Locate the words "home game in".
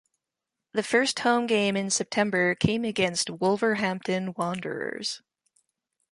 1.19-1.91